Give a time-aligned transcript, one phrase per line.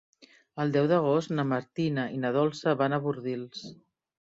[0.63, 3.65] El deu d'agost na Martina i na Dolça van a Bordils.